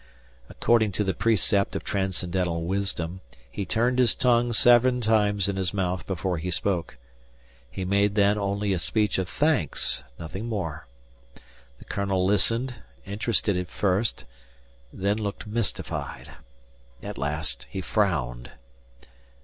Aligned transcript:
According 0.49 0.93
to 0.93 1.03
the 1.03 1.13
precept 1.13 1.75
of 1.75 1.83
transcendental 1.83 2.63
wisdom, 2.65 3.21
he 3.51 3.67
turned 3.67 3.99
his 3.99 4.15
tongue 4.15 4.51
seven 4.51 4.99
times 4.99 5.47
in 5.47 5.57
his 5.57 5.75
mouth 5.75 6.07
before 6.07 6.39
he 6.39 6.49
spoke. 6.49 6.97
He 7.69 7.85
made 7.85 8.15
then 8.15 8.35
only 8.35 8.73
a 8.73 8.79
speech 8.79 9.19
of 9.19 9.29
thanks, 9.29 10.01
nothing 10.17 10.47
more. 10.47 10.87
The 11.77 11.85
colonel 11.85 12.25
listened 12.25 12.81
interested 13.05 13.55
at 13.55 13.69
first, 13.69 14.25
then 14.91 15.19
looked 15.19 15.45
mystified. 15.45 16.31
At 17.03 17.19
last 17.19 17.67
he 17.69 17.79
frowned. 17.79 18.49